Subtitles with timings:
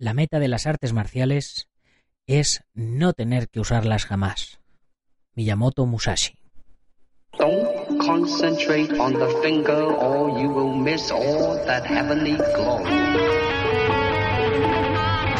[0.00, 1.68] La meta de las artes marciales
[2.28, 4.60] es no tener que usarlas jamás.
[5.34, 6.38] Miyamoto Musashi.
[7.36, 12.78] Don't concentrate on the finger or you will miss all that heavenly glow.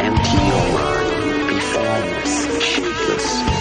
[0.00, 3.57] Empty your mind, be formless, shapeless.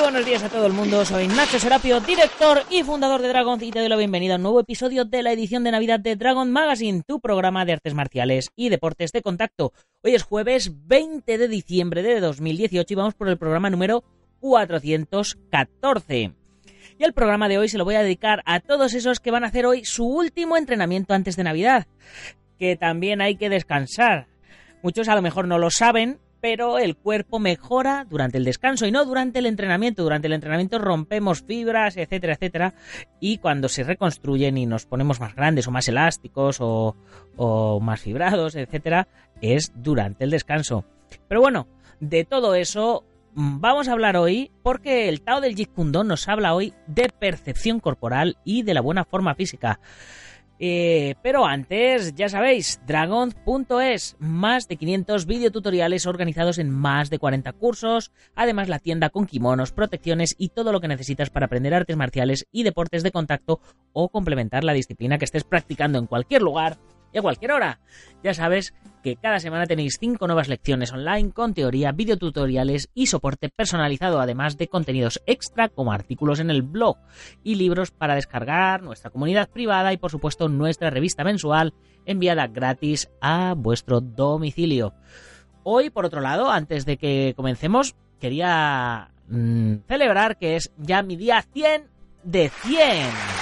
[0.00, 3.70] Buenos días a todo el mundo, soy Nacho Serapio, director y fundador de Dragon y
[3.70, 6.50] te doy la bienvenida a un nuevo episodio de la edición de Navidad de Dragon
[6.50, 9.72] Magazine, tu programa de artes marciales y deportes de contacto.
[10.02, 14.04] Hoy es jueves 20 de diciembre de 2018 y vamos por el programa número
[14.40, 16.32] 414.
[16.98, 19.44] Y el programa de hoy se lo voy a dedicar a todos esos que van
[19.44, 21.86] a hacer hoy su último entrenamiento antes de Navidad,
[22.58, 24.28] que también hay que descansar.
[24.82, 28.92] Muchos a lo mejor no lo saben, pero el cuerpo mejora durante el descanso y
[28.92, 30.02] no durante el entrenamiento.
[30.02, 32.74] Durante el entrenamiento rompemos fibras, etcétera, etcétera,
[33.20, 38.54] y cuando se reconstruyen y nos ponemos más grandes o más elásticos o, más fibrados,
[38.54, 39.08] etcétera,
[39.40, 40.84] es durante el descanso.
[41.28, 41.68] Pero bueno,
[42.00, 46.54] de todo eso mm, vamos a hablar hoy porque el Tao del Jeet nos habla
[46.54, 49.80] hoy de percepción corporal y de la buena forma física.
[50.60, 57.52] Eh, pero antes, ya sabéis, dragon.es, más de 500 videotutoriales organizados en más de 40
[57.52, 61.96] cursos, además la tienda con kimonos, protecciones y todo lo que necesitas para aprender artes
[61.96, 63.60] marciales y deportes de contacto
[63.92, 66.78] o complementar la disciplina que estés practicando en cualquier lugar
[67.12, 67.80] y a cualquier hora.
[68.22, 73.48] Ya sabes que cada semana tenéis 5 nuevas lecciones online con teoría, videotutoriales y soporte
[73.48, 76.96] personalizado, además de contenidos extra como artículos en el blog
[77.42, 81.74] y libros para descargar, nuestra comunidad privada y por supuesto nuestra revista mensual
[82.06, 84.94] enviada gratis a vuestro domicilio.
[85.62, 91.16] Hoy, por otro lado, antes de que comencemos, quería mmm, celebrar que es ya mi
[91.16, 91.88] día 100
[92.24, 93.37] de 100.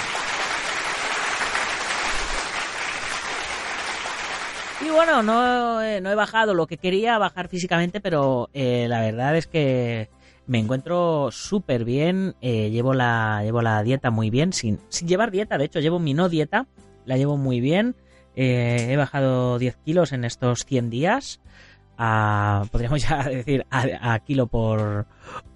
[4.87, 9.01] Y bueno, no, eh, no he bajado lo que quería bajar físicamente, pero eh, la
[9.01, 10.09] verdad es que
[10.45, 12.35] me encuentro súper bien.
[12.39, 15.57] Eh, llevo, la, llevo la dieta muy bien, sin, sin llevar dieta.
[15.57, 16.67] De hecho, llevo mi no dieta,
[17.05, 17.95] la llevo muy bien.
[18.35, 21.41] he bajado 10 kilos en estos 100 días.
[21.97, 25.05] A, podríamos ya decir a, a kilo por,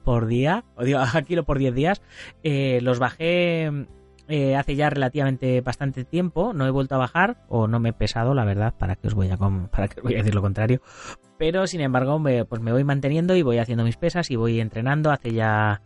[0.04, 2.02] por día, o digo, a kilo por 10 días.
[2.44, 3.88] los bajé
[4.32, 7.94] eh, hace ya relativamente bastante tiempo, no he vuelto a bajar o no me he
[7.94, 10.42] pesado, la verdad, para que os voy a, para que os voy a decir lo
[10.42, 10.82] contrario.
[11.38, 14.60] Pero sin embargo, me, pues me voy manteniendo y voy haciendo mis pesas y voy
[14.60, 15.12] entrenando.
[15.12, 15.82] Hace ya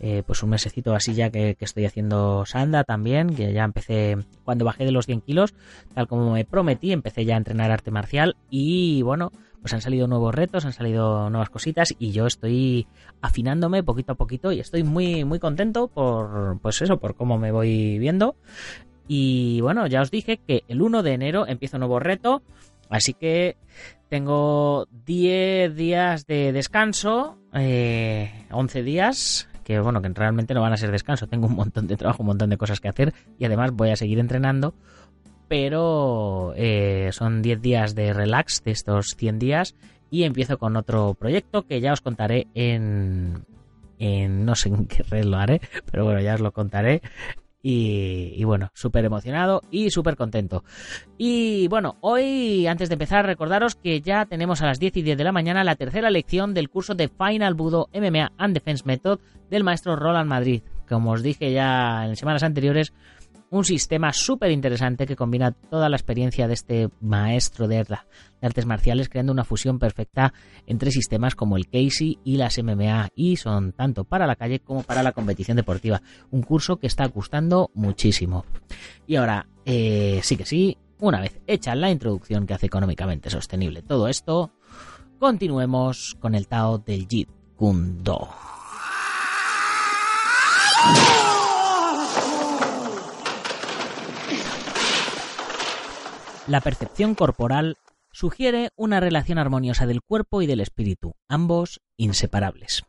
[0.00, 4.16] eh, pues un mesecito así ya que, que, estoy haciendo sanda también, que ya empecé
[4.44, 5.54] cuando bajé de los 100 kilos,
[5.94, 9.30] tal como me prometí, empecé ya a entrenar arte marcial y bueno,
[9.62, 12.86] pues han salido nuevos retos, han salido nuevas cositas y yo estoy
[13.20, 17.52] afinándome poquito a poquito y estoy muy muy contento por pues eso, por cómo me
[17.52, 18.36] voy viendo.
[19.08, 22.42] Y bueno, ya os dije que el 1 de enero empieza un nuevo reto,
[22.88, 23.56] así que
[24.08, 30.76] tengo 10 días de descanso, eh, 11 días, que bueno, que realmente no van a
[30.76, 33.72] ser descanso, tengo un montón de trabajo, un montón de cosas que hacer y además
[33.72, 34.74] voy a seguir entrenando
[35.52, 39.74] pero eh, son 10 días de relax de estos 100 días
[40.10, 43.44] y empiezo con otro proyecto que ya os contaré en,
[43.98, 45.60] en no sé en qué red lo haré,
[45.90, 47.02] pero bueno, ya os lo contaré.
[47.62, 50.64] Y, y, bueno, súper emocionado y súper contento.
[51.18, 55.18] Y bueno, hoy, antes de empezar, recordaros que ya tenemos a las 10 y 10
[55.18, 59.20] de la mañana la tercera lección del curso de Final Budo MMA and Defense Method
[59.50, 60.62] del maestro Roland Madrid.
[60.88, 62.92] Como os dije ya en semanas anteriores,
[63.52, 67.84] un sistema súper interesante que combina toda la experiencia de este maestro de,
[68.40, 70.32] artes marciales creando una fusión perfecta
[70.66, 74.82] entre sistemas como el Casey y las MMA y son tanto para la calle como
[74.82, 76.00] para la competición deportiva.
[76.30, 78.46] Un curso que está gustando muchísimo.
[79.06, 83.82] Y ahora, eh, sí que sí, una vez hecha la introducción que hace económicamente sostenible
[83.82, 84.50] todo esto,
[85.18, 88.30] continuemos con el Tao del Jeet Kune Do.
[96.48, 97.78] La percepción corporal
[98.10, 102.82] sugiere una relación armoniosa del cuerpo y del espíritu, ambos inseparables.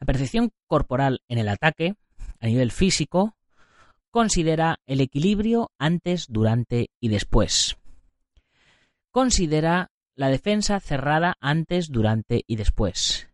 [0.00, 1.94] La percepción corporal en el ataque,
[2.40, 3.36] a nivel físico,
[4.10, 7.76] considera el equilibrio antes, durante y después.
[9.12, 13.28] Considera la defensa cerrada antes, durante y después.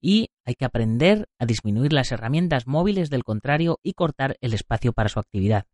[0.00, 4.94] Y hay que aprender a disminuir las herramientas móviles del contrario y cortar el espacio
[4.94, 5.66] para su actividad.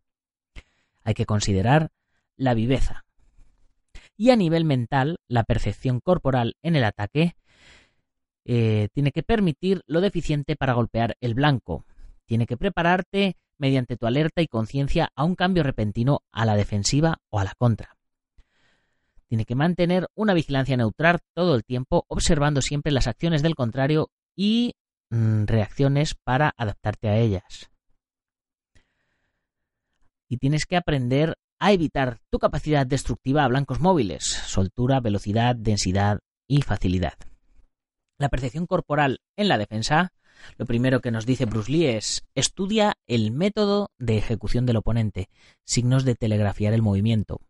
[1.05, 1.93] Hay que considerar
[2.41, 3.05] la viveza.
[4.17, 7.37] Y a nivel mental, la percepción corporal en el ataque
[8.45, 11.85] eh, tiene que permitir lo deficiente para golpear el blanco.
[12.25, 17.19] Tiene que prepararte mediante tu alerta y conciencia a un cambio repentino a la defensiva
[17.29, 17.97] o a la contra.
[19.29, 24.11] Tiene que mantener una vigilancia neutral todo el tiempo, observando siempre las acciones del contrario
[24.35, 24.75] y
[25.11, 27.71] mm, reacciones para adaptarte a ellas.
[30.27, 36.21] Y tienes que aprender a evitar tu capacidad destructiva a blancos móviles, soltura, velocidad, densidad
[36.49, 37.15] y facilidad.
[38.19, 40.13] La percepción corporal en la defensa,
[40.57, 45.29] lo primero que nos dice Bruce Lee es estudia el método de ejecución del oponente,
[45.65, 47.41] signos de telegrafiar el movimiento.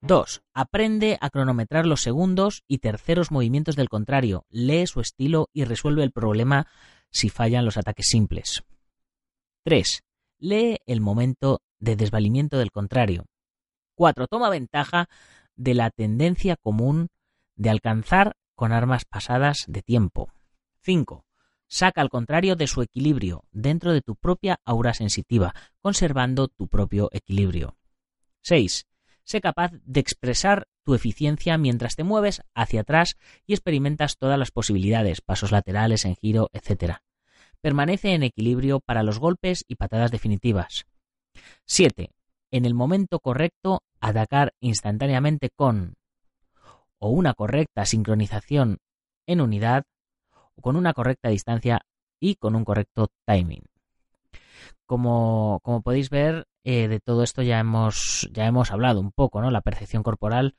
[0.00, 0.42] 2.
[0.54, 6.04] Aprende a cronometrar los segundos y terceros movimientos del contrario, lee su estilo y resuelve
[6.04, 6.66] el problema
[7.10, 8.62] si fallan los ataques simples.
[9.64, 10.04] 3.
[10.38, 13.26] Lee el momento de desvalimiento del contrario.
[13.94, 14.26] 4.
[14.28, 15.08] Toma ventaja
[15.56, 17.08] de la tendencia común
[17.56, 20.32] de alcanzar con armas pasadas de tiempo.
[20.82, 21.24] 5.
[21.68, 27.10] Saca al contrario de su equilibrio dentro de tu propia aura sensitiva, conservando tu propio
[27.12, 27.76] equilibrio.
[28.42, 28.86] 6.
[29.24, 33.16] Sé capaz de expresar tu eficiencia mientras te mueves hacia atrás
[33.46, 36.94] y experimentas todas las posibilidades, pasos laterales, en giro, etc.
[37.60, 40.86] Permanece en equilibrio para los golpes y patadas definitivas.
[41.64, 42.10] 7.
[42.50, 45.94] En el momento correcto, atacar instantáneamente con
[46.98, 48.78] o una correcta sincronización
[49.26, 49.84] en unidad
[50.56, 51.82] o con una correcta distancia
[52.20, 53.62] y con un correcto timing.
[54.86, 59.40] Como, como podéis ver, eh, de todo esto ya hemos, ya hemos hablado un poco,
[59.40, 59.50] ¿no?
[59.50, 60.56] La percepción corporal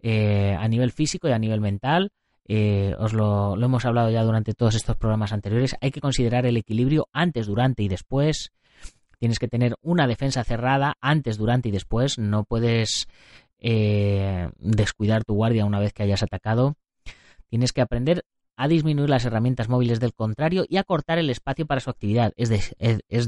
[0.00, 2.10] eh, a nivel físico y a nivel mental.
[2.46, 5.76] Eh, os lo, lo, hemos hablado ya durante todos estos programas anteriores.
[5.82, 8.52] Hay que considerar el equilibrio antes, durante y después.
[9.18, 12.18] Tienes que tener una defensa cerrada antes, durante y después.
[12.18, 13.08] No puedes
[13.58, 16.76] eh, descuidar tu guardia una vez que hayas atacado.
[17.48, 18.24] Tienes que aprender
[18.56, 22.32] a disminuir las herramientas móviles del contrario y a cortar el espacio para su actividad,
[22.36, 22.48] es,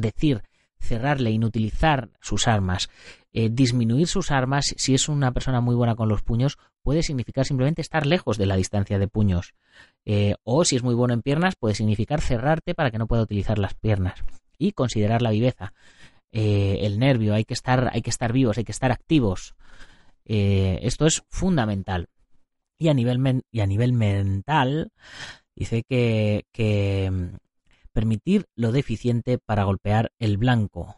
[0.00, 0.42] decir,
[0.81, 2.90] cerrarle, inutilizar sus armas.
[3.32, 7.44] Eh, disminuir sus armas, si es una persona muy buena con los puños, puede significar
[7.46, 9.54] simplemente estar lejos de la distancia de puños.
[10.04, 13.22] Eh, o si es muy bueno en piernas, puede significar cerrarte para que no pueda
[13.22, 14.25] utilizar las piernas.
[14.60, 15.72] Y considerar la viveza.
[16.30, 19.56] el nervio, hay que estar, hay que estar vivos, hay que estar activos.
[20.32, 22.08] Eh, esto es fundamental.
[22.78, 24.92] Y a nivel, y a nivel mental,
[25.56, 27.36] dice que, que mm,
[27.92, 30.94] permitir lo deficiente para golpear el blanco.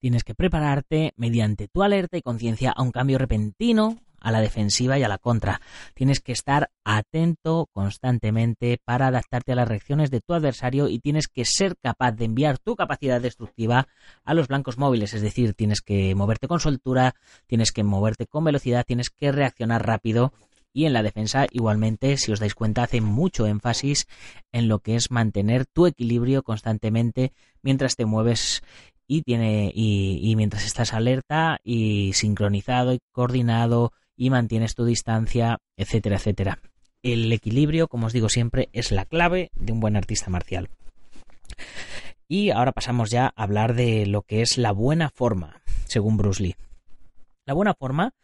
[0.00, 4.98] Tienes que prepararte mediante tu alerta y conciencia a un cambio repentino a la defensiva
[4.98, 5.60] y a la contra.
[5.94, 11.28] Tienes que estar atento constantemente para adaptarte a las reacciones de tu adversario y tienes
[11.28, 13.86] que ser capaz de enviar tu capacidad destructiva
[14.24, 17.14] a los blancos móviles, es decir, tienes que moverte con soltura,
[17.46, 20.32] tienes que moverte con velocidad, tienes que reaccionar rápido
[20.72, 24.06] y en la defensa igualmente, si os dais cuenta, hace mucho énfasis
[24.52, 27.32] en lo que es mantener tu equilibrio constantemente
[27.62, 28.62] mientras te mueves
[29.06, 35.58] y tiene y, y mientras estás alerta y sincronizado y coordinado y mantienes tu distancia,
[35.76, 36.60] etcétera, etcétera.
[37.02, 40.70] El equilibrio, como os digo siempre, es la clave de un buen artista marcial.
[42.28, 46.42] Y ahora pasamos ya a hablar de lo que es la buena forma, según Bruce
[46.42, 46.56] Lee.
[47.46, 48.14] La buena forma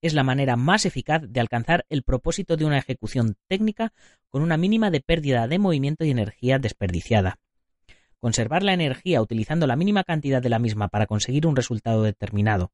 [0.00, 3.92] es la manera más eficaz de alcanzar el propósito de una ejecución técnica
[4.30, 7.38] con una mínima de pérdida de movimiento y energía desperdiciada.
[8.18, 12.72] Conservar la energía utilizando la mínima cantidad de la misma para conseguir un resultado determinado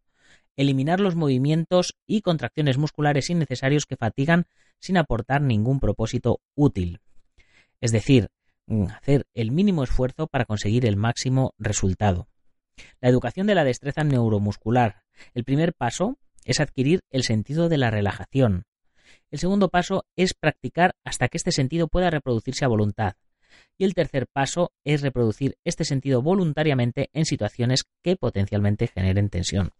[0.56, 4.46] eliminar los movimientos y contracciones musculares innecesarios que fatigan
[4.80, 7.00] sin aportar ningún propósito útil.
[7.80, 8.30] Es decir,
[8.66, 12.28] mm, hacer el mínimo esfuerzo para conseguir el máximo resultado.
[13.00, 15.02] La educación de la destreza neuromuscular.
[15.34, 18.64] El primer paso es adquirir el sentido de la relajación.
[19.30, 23.14] El segundo paso es practicar hasta que este sentido pueda reproducirse a voluntad.
[23.78, 29.70] Y el tercer paso es reproducir este sentido voluntariamente en situaciones que potencialmente generen tensión.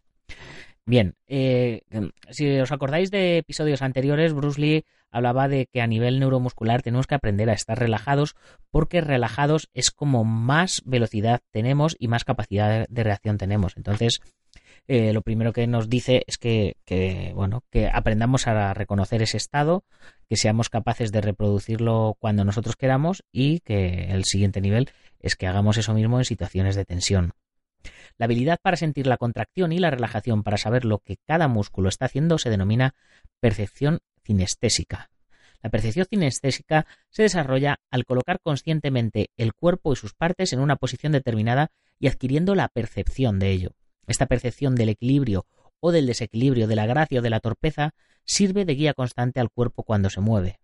[0.88, 1.82] Bien, eh,
[2.30, 7.08] si os acordáis de episodios anteriores, Bruce Lee hablaba de que a nivel neuromuscular tenemos
[7.08, 8.36] que aprender a estar relajados
[8.70, 13.76] porque relajados es como más velocidad tenemos y más capacidad de reacción tenemos.
[13.76, 14.20] Entonces,
[14.86, 19.38] eh, lo primero que nos dice es que, que, bueno, que aprendamos a reconocer ese
[19.38, 19.84] estado,
[20.28, 25.48] que seamos capaces de reproducirlo cuando nosotros queramos y que el siguiente nivel es que
[25.48, 27.32] hagamos eso mismo en situaciones de tensión.
[28.18, 31.88] La habilidad para sentir la contracción y la relajación para saber lo que cada músculo
[31.88, 32.94] está haciendo se denomina
[33.40, 35.10] percepción cinestésica.
[35.62, 40.76] La percepción cinestésica se desarrolla al colocar conscientemente el cuerpo y sus partes en una
[40.76, 43.70] posición determinada y adquiriendo la percepción de ello.
[44.06, 45.46] Esta percepción del equilibrio
[45.80, 49.50] o del desequilibrio, de la gracia o de la torpeza, sirve de guía constante al
[49.50, 50.60] cuerpo cuando se mueve.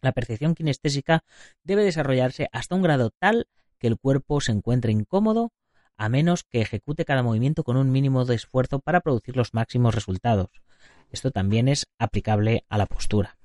[0.00, 1.24] La percepción kinestésica
[1.64, 3.48] debe desarrollarse hasta un grado tal
[3.78, 5.52] que el cuerpo se encuentre incómodo,
[5.98, 9.94] a menos que ejecute cada movimiento con un mínimo de esfuerzo para producir los máximos
[9.94, 10.48] resultados.
[11.10, 13.36] Esto también es aplicable a la postura.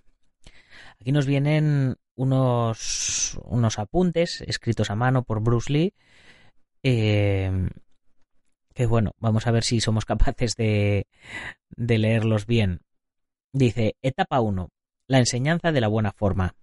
[1.02, 5.94] Aquí nos vienen unos, unos apuntes escritos a mano por Bruce Lee
[6.84, 7.70] eh,
[8.74, 11.08] que bueno, vamos a ver si somos capaces de,
[11.70, 12.82] de leerlos bien.
[13.54, 14.70] Dice, etapa 1,
[15.08, 16.56] la enseñanza de la buena forma.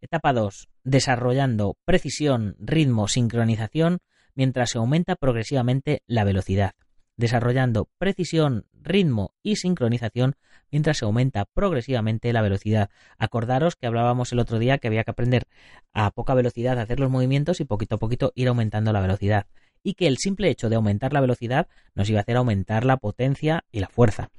[0.00, 4.00] Etapa 2, desarrollando precisión, ritmo, sincronización,
[4.40, 6.72] mientras se aumenta progresivamente la velocidad.
[7.18, 10.34] Desarrollando precisión, ritmo y sincronización
[10.70, 12.88] mientras se aumenta progresivamente la velocidad.
[13.18, 15.46] Acordaros que hablábamos el otro día que había que aprender
[15.92, 19.44] a poca velocidad a hacer los movimientos y poquito a poquito ir aumentando la velocidad
[19.82, 22.96] y que el simple hecho de aumentar la velocidad nos iba a hacer aumentar la
[22.96, 24.30] potencia y la fuerza.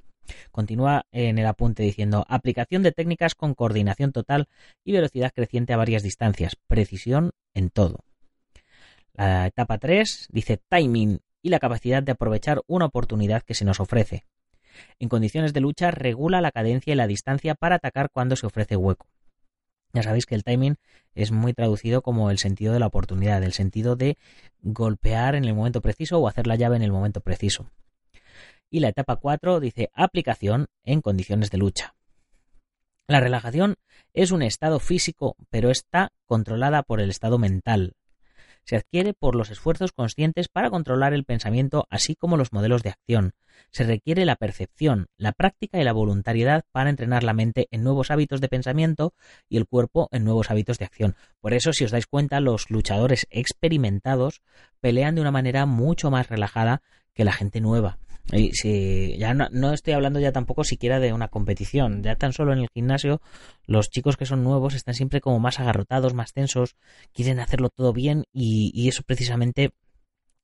[0.49, 4.47] Continúa en el apunte diciendo aplicación de técnicas con coordinación total
[4.83, 8.03] y velocidad creciente a varias distancias, precisión en todo.
[9.13, 13.79] La etapa 3 dice timing y la capacidad de aprovechar una oportunidad que se nos
[13.79, 14.25] ofrece.
[14.99, 18.77] En condiciones de lucha regula la cadencia y la distancia para atacar cuando se ofrece
[18.77, 19.07] hueco.
[19.93, 20.77] Ya sabéis que el timing
[21.15, 24.17] es muy traducido como el sentido de la oportunidad, el sentido de
[24.61, 27.69] golpear en el momento preciso o hacer la llave en el momento preciso.
[28.69, 31.95] Y la etapa 4 dice aplicación en condiciones de lucha.
[33.07, 33.75] La relajación
[34.13, 37.95] es un estado físico, pero está controlada por el estado mental
[38.63, 42.89] se adquiere por los esfuerzos conscientes para controlar el pensamiento así como los modelos de
[42.89, 43.33] acción.
[43.71, 48.11] Se requiere la percepción, la práctica y la voluntariedad para entrenar la mente en nuevos
[48.11, 49.13] hábitos de pensamiento
[49.49, 51.15] y el cuerpo en nuevos hábitos de acción.
[51.39, 54.41] Por eso, si os dais cuenta, los luchadores experimentados
[54.79, 56.81] pelean de una manera mucho más relajada
[57.13, 57.97] que la gente nueva.
[58.31, 62.53] Y si, ya no, estoy hablando ya tampoco siquiera de una competición, ya tan solo
[62.53, 63.21] en el gimnasio
[63.65, 66.75] los chicos que son nuevos están siempre como más agarrotados, más tensos,
[67.13, 69.71] quieren hacerlo todo bien y, y eso precisamente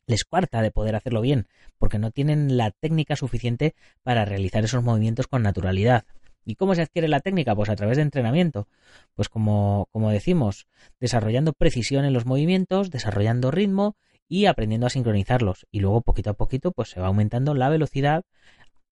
[0.08, 4.84] les cuarta de poder hacerlo bien, porque no tienen la técnica suficiente para realizar esos
[4.84, 6.06] movimientos con naturalidad.
[6.46, 7.54] ¿Y cómo se adquiere la técnica?
[7.54, 8.70] Pues a través de entrenamiento.
[9.16, 10.68] Pues como, como decimos,
[10.98, 15.66] desarrollando precisión en los movimientos, desarrollando ritmo y aprendiendo a sincronizarlos.
[15.72, 18.24] Y luego poquito a poquito pues se va aumentando la velocidad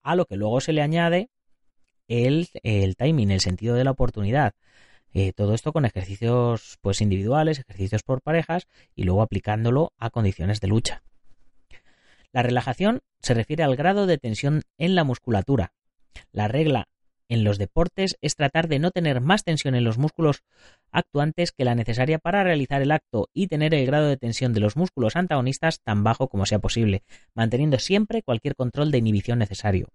[0.04, 1.30] a lo que luego se le añade
[2.08, 4.54] el, el timing, el sentido de la oportunidad.
[5.14, 10.60] Eh, todo esto con ejercicios pues individuales, ejercicios por parejas y luego aplicándolo a condiciones
[10.60, 11.04] de lucha.
[12.34, 15.72] La relajación se refiere al grado de tensión en la musculatura.
[16.32, 16.90] La regla
[17.28, 20.44] en los deportes es tratar de no tener más tensión en los músculos
[20.92, 24.60] actuantes que la necesaria para realizar el acto y tener el grado de tensión de
[24.60, 27.04] los músculos antagonistas tan bajo como sea posible,
[27.34, 29.90] manteniendo siempre cualquier control de inhibición necesario.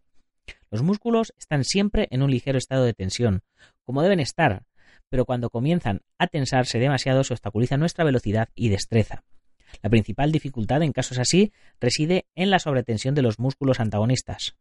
[0.71, 3.43] Los músculos están siempre en un ligero estado de tensión,
[3.85, 4.65] como deben estar,
[5.09, 9.25] pero cuando comienzan a tensarse demasiado se obstaculiza nuestra velocidad y destreza.
[9.83, 14.57] La principal dificultad en casos así reside en la sobretensión de los músculos antagonistas.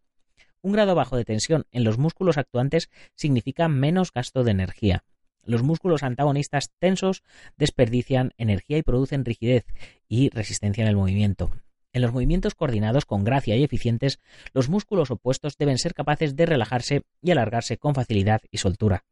[0.61, 5.03] Un grado bajo de tensión en los músculos actuantes significa menos gasto de energía.
[5.45, 7.23] Los músculos antagonistas tensos
[7.57, 9.65] desperdician energía y producen rigidez
[10.07, 11.51] y resistencia en el movimiento.
[11.93, 14.19] En los movimientos coordinados con gracia y eficientes,
[14.53, 19.05] los músculos opuestos deben ser capaces de relajarse y alargarse con facilidad y soltura.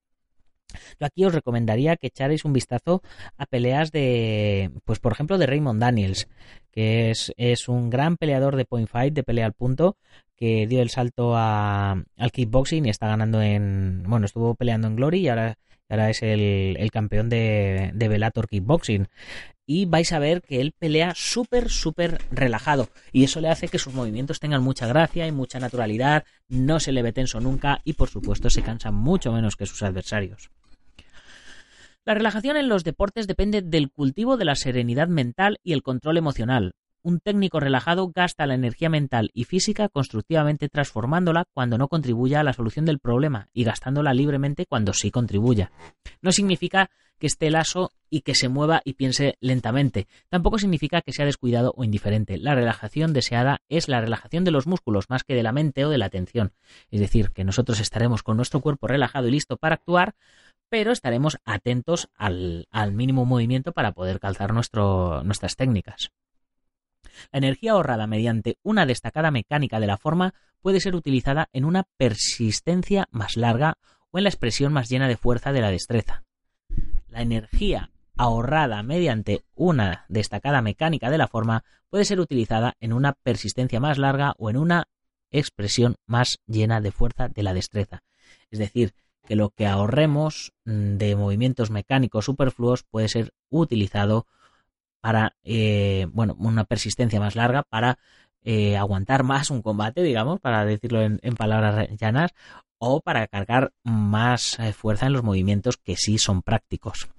[1.00, 3.02] Yo aquí os recomendaría que echarais un vistazo
[3.38, 6.28] a peleas de, pues por ejemplo, de Raymond Daniels,
[6.72, 9.98] que es, es un gran peleador de point fight, de pelea al punto,
[10.38, 14.96] que dio el salto a, al kickboxing y está ganando en, bueno, estuvo peleando en
[14.96, 15.58] Glory y ahora,
[15.90, 19.08] ahora es el, el campeón de, de Bellator Kickboxing.
[19.66, 22.88] Y vais a ver que él pelea súper, súper relajado.
[23.12, 26.94] Y eso le hace que sus movimientos tengan mucha gracia y mucha naturalidad, no se
[26.94, 30.52] le ve tenso nunca y por supuesto se cansa mucho menos que sus adversarios.
[32.06, 36.16] La relajación en los deportes depende del cultivo de la serenidad mental y el control
[36.16, 36.74] emocional.
[37.08, 42.44] Un técnico relajado gasta la energía mental y física constructivamente transformándola cuando no contribuya a
[42.44, 45.72] la solución del problema y gastándola libremente cuando sí contribuya.
[46.22, 50.10] No significa que esté laso y que se mueva y piense lentamente.
[50.28, 52.38] Tampoco significa que sea descuidado o indiferente.
[52.38, 55.90] La relajación deseada es la relajación de los músculos más que de la mente o
[55.90, 56.52] de la atención.
[56.92, 60.16] Es decir, que nosotros estaremos con nuestro cuerpo relajado y listo para actuar,
[60.68, 66.12] pero estaremos atentos al, mínimo movimiento para poder calzar nuestras técnicas.
[67.32, 71.84] La energía ahorrada mediante una destacada mecánica de la forma puede ser utilizada en una
[71.98, 73.76] persistencia más larga
[74.12, 76.24] o en la expresión más llena de fuerza de la destreza.
[77.08, 83.14] La energía ahorrada mediante una destacada mecánica de la forma puede ser utilizada en una
[83.14, 84.88] persistencia más larga o en una
[85.32, 88.04] expresión más llena de fuerza de la destreza.
[88.50, 88.94] Es decir,
[89.28, 94.26] que lo que ahorremos mm, de movimientos mecánicos superfluos puede ser utilizado
[95.02, 98.00] para eh, bueno, una persistencia más larga, para
[98.44, 102.32] eh, aguantar más un combate, digamos, para decirlo en, palabras llanas,
[102.78, 107.10] o para cargar más eh, fuerza en los movimientos que sí son prácticos.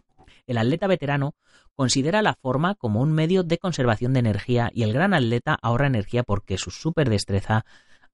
[0.47, 1.35] El atleta veterano
[1.75, 5.87] considera la forma como un medio de conservación de energía y el gran atleta ahorra
[5.87, 7.65] energía porque su superdestreza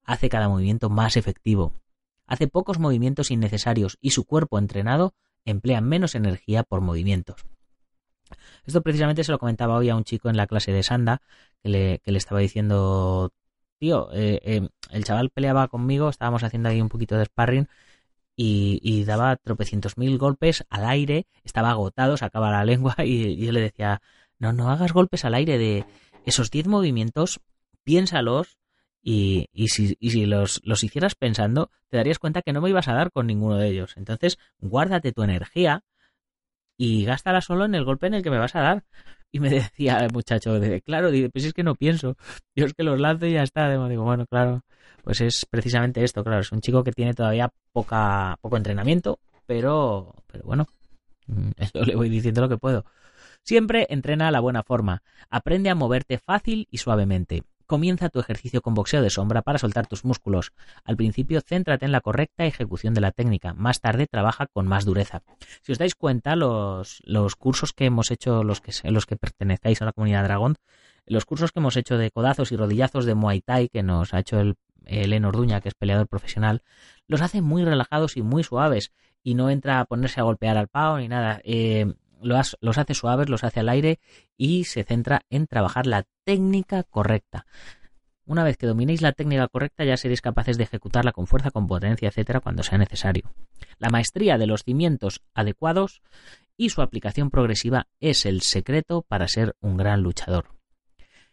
[0.03, 1.73] hace cada movimiento más efectivo
[2.27, 5.13] hace pocos movimientos innecesarios y su cuerpo entrenado
[5.45, 7.45] emplea menos energía por movimientos.
[8.65, 11.21] Esto precisamente se lo comentaba hoy a un chico en la clase de Sanda,
[11.63, 13.31] que le, estaba diciendo,
[13.79, 17.67] tío, eh, eh, el chaval peleaba conmigo, estábamos haciendo ahí un poquito de sparring
[18.35, 23.51] y, daba tropecientos mil golpes al aire, estaba agotado, sacaba la lengua y, y yo
[23.51, 24.01] le decía,
[24.39, 25.85] no, no hagas golpes al aire de
[26.25, 27.39] esos diez movimientos,
[27.83, 28.57] piénsalos
[29.01, 32.69] y, y, si, y si los, los, hicieras pensando, te darías cuenta que no me
[32.69, 33.93] ibas a dar con ninguno de ellos.
[33.97, 35.83] Entonces, guárdate tu energía
[36.77, 38.83] y gástala solo en el golpe en el que me vas a dar.
[39.31, 42.15] Y me decía el muchacho, claro, pues es que no pienso,
[42.55, 43.69] yo es que los lanzo y ya está.
[43.87, 44.63] Digo, bueno, claro,
[45.03, 50.13] pues es precisamente esto, claro, es un chico que tiene todavía poca, poco entrenamiento, pero,
[50.27, 50.67] pero bueno,
[51.27, 52.85] mm, yo le voy diciendo lo que puedo.
[53.43, 57.43] Siempre entrena la buena forma, aprende a moverte fácil y suavemente.
[57.65, 60.51] Comienza tu ejercicio con boxeo de sombra para soltar tus músculos.
[60.83, 63.53] Al principio, céntrate en la correcta ejecución de la técnica.
[63.53, 65.23] Más tarde, trabaja con más dureza.
[65.61, 69.81] Si os dais cuenta, los, los cursos que hemos hecho, los que, los que pertenecéis
[69.81, 70.57] a la comunidad Dragón,
[71.07, 74.19] los cursos que hemos hecho de codazos y rodillazos de Muay Thai, que nos ha
[74.19, 76.61] hecho el, el Orduña, que es peleador profesional,
[77.07, 78.91] los hace muy relajados y muy suaves.
[79.23, 81.41] Y no entra a ponerse a golpear al pao ni nada.
[81.43, 83.99] Eh, los, hace suaves, los hace al aire
[84.37, 87.45] y se centra en trabajar la técnica correcta.
[88.25, 91.67] Una vez que dominéis la técnica correcta ya seréis capaces de ejecutarla con fuerza, con
[91.67, 93.31] potencia, etcétera, cuando sea necesario.
[93.77, 96.01] La maestría de los cimientos adecuados
[96.57, 100.55] y su aplicación progresiva es el secreto para ser un gran luchador.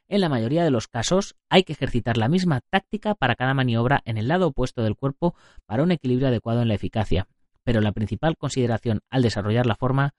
[0.08, 4.02] En la mayoría de los casos hay que ejercitar la misma táctica para cada maniobra
[4.04, 7.28] en el lado opuesto del cuerpo para un equilibrio adecuado en la eficacia,
[7.64, 10.14] pero la principal consideración al desarrollar la forma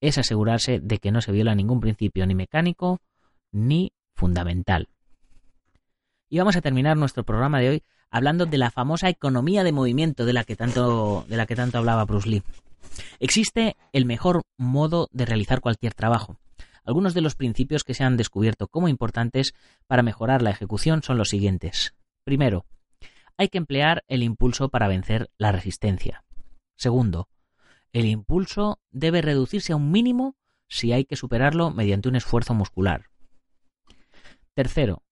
[0.00, 3.00] es asegurarse de que no se viola ningún principio ni mecánico
[3.52, 4.88] ni fundamental.
[6.28, 10.24] Y vamos a terminar nuestro programa de hoy hablando de la famosa economía de movimiento
[10.24, 12.42] de la que tanto, de la que tanto hablaba Bruce Lee.
[13.18, 16.38] Existe el mejor modo de realizar cualquier trabajo.
[16.84, 19.54] Algunos de los principios que se han descubierto como importantes
[19.86, 21.94] para mejorar la ejecución son los siguientes.
[22.24, 22.64] Primero,
[23.36, 26.24] hay que emplear el impulso para vencer la resistencia.
[26.76, 27.28] Segundo,
[27.92, 30.36] el impulso debe reducirse a un mínimo
[30.68, 33.06] si hay que superarlo mediante un esfuerzo muscular.
[34.54, 35.04] Tercero,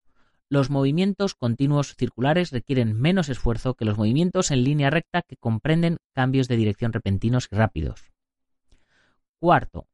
[0.48, 5.98] los movimientos continuos circulares requieren menos esfuerzo que los movimientos en línea recta que comprenden
[6.12, 8.12] cambios de dirección repentinos y rápidos.
[9.38, 9.88] Cuarto,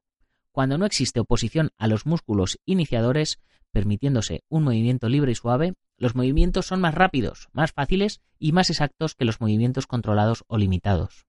[0.51, 3.41] cuando no existe oposición a los músculos iniciadores,
[3.71, 8.69] permitiéndose un movimiento libre y suave, los movimientos son más rápidos, más fáciles y más
[8.69, 11.27] exactos que los movimientos controlados o limitados.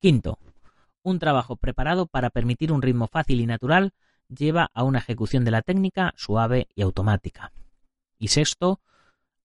[0.00, 0.38] Quinto,
[1.02, 3.92] un trabajo preparado para permitir un ritmo fácil y natural
[4.28, 7.52] lleva a una ejecución de la técnica suave y automática.
[8.18, 8.80] Y sexto,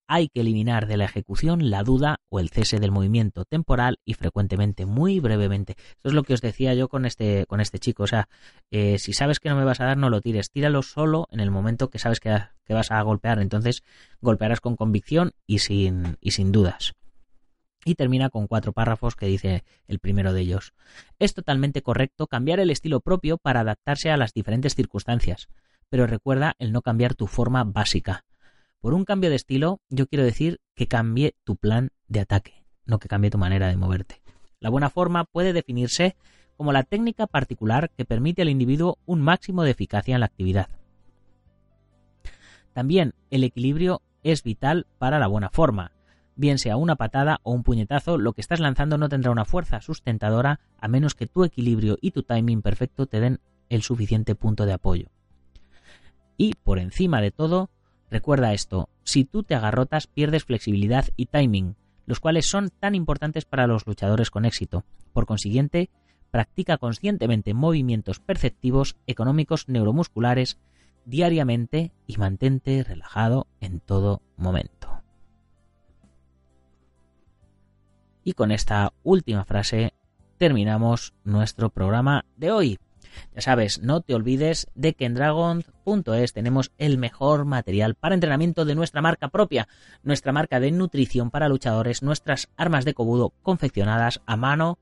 [0.06, 4.14] hay que eliminar de la ejecución la duda o el cese del movimiento temporal y
[4.14, 5.76] frecuentemente muy brevemente.
[5.96, 8.04] Esto es lo que os decía yo con este, con este chico.
[8.04, 8.30] O sea,
[8.70, 10.50] eh, si sabes que no me vas a dar, no lo tires.
[10.50, 13.40] Tíralo solo en el momento que sabes que, que vas a golpear.
[13.40, 13.82] Entonces
[14.22, 16.94] golpearás con convicción y sin, y sin dudas
[17.86, 20.74] y termina con cuatro párrafos que dice el primero de ellos.
[21.20, 25.48] Es totalmente correcto cambiar el estilo propio para adaptarse a las diferentes circunstancias,
[25.88, 28.24] pero recuerda el no cambiar tu forma básica.
[28.80, 32.98] Por un cambio de estilo, yo quiero decir que cambie tu plan de ataque, no
[32.98, 34.20] que cambie tu manera de moverte.
[34.58, 36.16] La buena forma puede definirse
[36.56, 40.70] como la técnica particular que permite al individuo un máximo de eficacia en la actividad.
[42.72, 45.92] También el equilibrio es vital para la buena forma.
[46.38, 49.80] Bien sea una patada o un puñetazo, lo que estás lanzando no tendrá una fuerza
[49.80, 54.66] sustentadora a menos que tu equilibrio y tu timing perfecto te den el suficiente punto
[54.66, 55.08] de apoyo.
[56.36, 57.70] Y por encima de todo,
[58.10, 63.46] recuerda esto, si tú te agarrotas pierdes flexibilidad y timing, los cuales son tan importantes
[63.46, 64.84] para los luchadores con éxito.
[65.14, 65.88] Por consiguiente,
[66.30, 70.58] practica conscientemente movimientos perceptivos, económicos, neuromusculares,
[71.06, 74.95] diariamente y mantente relajado en todo momento.
[78.26, 79.94] Y con esta última frase
[80.36, 82.78] terminamos nuestro programa de hoy.
[83.36, 88.64] Ya sabes, no te olvides de que en dragon.es tenemos el mejor material para entrenamiento
[88.64, 89.68] de nuestra marca propia,
[90.02, 94.80] nuestra marca de nutrición para luchadores, nuestras armas de cobudo confeccionadas a mano,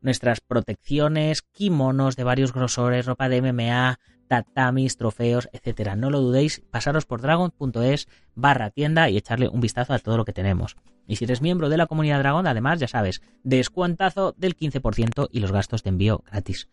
[0.00, 5.96] nuestras protecciones, kimonos de varios grosores, ropa de MMA, tatamis, trofeos, etcétera.
[5.96, 10.24] No lo dudéis, pasaros por dragon.es barra tienda y echarle un vistazo a todo lo
[10.24, 10.76] que tenemos.
[11.06, 15.40] Y si eres miembro de la comunidad Dragon, además, ya sabes, descuentazo del 15% y
[15.40, 16.68] los gastos de envío gratis.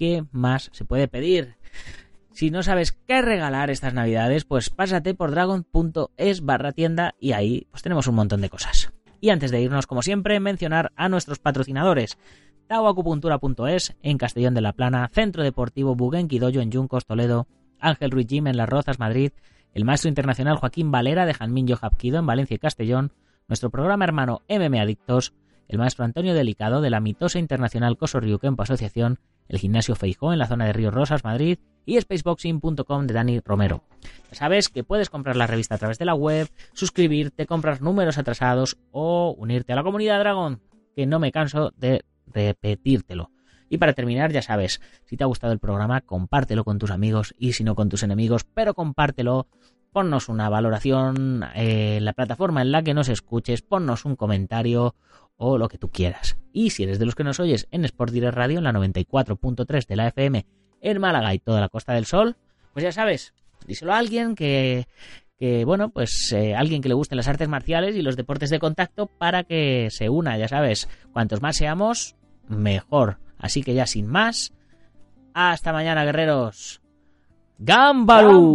[0.00, 1.56] ¿qué más se puede pedir?
[2.32, 7.66] Si no sabes qué regalar estas navidades, pues pásate por dragon.es barra tienda y ahí
[7.70, 8.94] pues tenemos un montón de cosas.
[9.20, 12.16] Y antes de irnos, como siempre, mencionar a nuestros patrocinadores.
[12.66, 17.46] Taoacupuntura.es en Castellón de la Plana, Centro Deportivo Buguenquidoyo en Yuncos, Toledo,
[17.78, 19.32] Ángel Ruiz Jim en Las Rozas, Madrid,
[19.74, 23.12] el maestro internacional Joaquín Valera de Janminho Japquido en Valencia y Castellón,
[23.50, 25.34] nuestro programa hermano MM Adictos,
[25.66, 30.38] el maestro Antonio Delicado de la mitosa internacional Coso Kempo Asociación el Gimnasio Feijó en
[30.38, 33.82] la zona de Ríos Rosas, Madrid, y spaceboxing.com de Dani Romero.
[34.30, 38.18] Ya sabes que puedes comprar la revista a través de la web, suscribirte, comprar números
[38.18, 40.62] atrasados o unirte a la comunidad Dragón,
[40.94, 43.32] que no me canso de repetírtelo.
[43.68, 47.34] Y para terminar, ya sabes, si te ha gustado el programa, compártelo con tus amigos
[47.36, 49.48] y si no con tus enemigos, pero compártelo,
[49.92, 54.94] ponnos una valoración en la plataforma en la que nos escuches, ponnos un comentario
[55.36, 56.36] o lo que tú quieras.
[56.52, 59.86] Y si eres de los que nos oyes en Sport Direct Radio, en la 94.3
[59.86, 60.46] de la FM
[60.80, 62.36] en Málaga y toda la Costa del Sol,
[62.72, 63.34] pues ya sabes,
[63.66, 64.86] díselo a alguien que,
[65.38, 68.58] que bueno, pues eh, alguien que le gusten las artes marciales y los deportes de
[68.58, 72.16] contacto para que se una, ya sabes, cuantos más seamos,
[72.48, 73.18] mejor.
[73.38, 74.52] Así que ya sin más,
[75.32, 76.79] hasta mañana, guerreros.
[77.62, 78.54] Gámbaro.